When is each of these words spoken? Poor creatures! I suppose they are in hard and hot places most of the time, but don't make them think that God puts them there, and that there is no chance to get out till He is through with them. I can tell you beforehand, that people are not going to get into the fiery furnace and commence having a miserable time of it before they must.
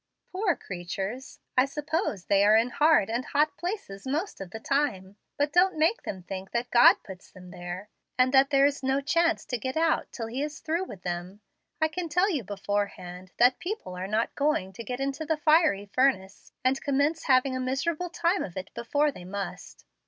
Poor 0.31 0.55
creatures! 0.55 1.37
I 1.55 1.65
suppose 1.65 2.25
they 2.25 2.43
are 2.43 2.55
in 2.55 2.71
hard 2.71 3.07
and 3.07 3.23
hot 3.23 3.55
places 3.55 4.07
most 4.07 4.41
of 4.41 4.49
the 4.49 4.59
time, 4.59 5.15
but 5.37 5.53
don't 5.53 5.77
make 5.77 6.01
them 6.01 6.23
think 6.23 6.49
that 6.53 6.71
God 6.71 6.95
puts 7.03 7.29
them 7.29 7.51
there, 7.51 7.87
and 8.17 8.33
that 8.33 8.49
there 8.49 8.65
is 8.65 8.81
no 8.81 8.99
chance 9.01 9.45
to 9.45 9.59
get 9.59 9.77
out 9.77 10.11
till 10.11 10.25
He 10.25 10.41
is 10.41 10.59
through 10.59 10.85
with 10.85 11.03
them. 11.03 11.41
I 11.79 11.87
can 11.87 12.09
tell 12.09 12.31
you 12.31 12.43
beforehand, 12.43 13.31
that 13.37 13.59
people 13.59 13.95
are 13.95 14.07
not 14.07 14.33
going 14.33 14.73
to 14.73 14.83
get 14.83 14.99
into 14.99 15.23
the 15.23 15.37
fiery 15.37 15.85
furnace 15.93 16.51
and 16.65 16.81
commence 16.81 17.25
having 17.25 17.55
a 17.55 17.59
miserable 17.59 18.09
time 18.09 18.41
of 18.43 18.57
it 18.57 18.73
before 18.73 19.11
they 19.11 19.23
must. 19.23 19.85